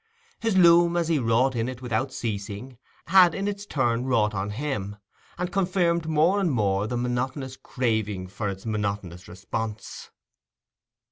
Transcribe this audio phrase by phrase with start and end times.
[0.39, 4.49] His loom, as he wrought in it without ceasing, had in its turn wrought on
[4.49, 4.95] him,
[5.37, 10.09] and confirmed more and more the monotonous craving for its monotonous response.